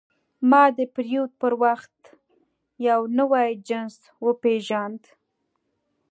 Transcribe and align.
ما 0.49 0.63
د 0.77 0.79
پیرود 0.93 1.31
پر 1.41 1.53
وخت 1.63 1.95
یو 2.87 2.99
نوی 3.19 3.49
جنس 3.67 3.95
وپېژاند. 4.25 5.01